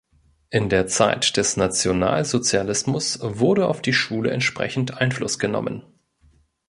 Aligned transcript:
In 0.49 0.69
der 0.69 0.87
Zeit 0.87 1.37
des 1.37 1.57
Nationalsozialismus 1.57 3.19
wurde 3.21 3.67
auf 3.67 3.83
die 3.83 3.93
Schule 3.93 4.31
entsprechend 4.31 4.97
Einfluss 4.97 5.37
genommen. 5.37 5.83